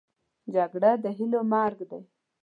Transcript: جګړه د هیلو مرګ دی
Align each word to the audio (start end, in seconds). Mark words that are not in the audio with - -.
جګړه 0.53 0.91
د 1.03 1.05
هیلو 1.17 1.39
مرګ 1.53 1.79
دی 1.89 2.01